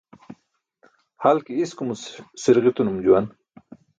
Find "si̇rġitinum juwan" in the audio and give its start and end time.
2.41-3.25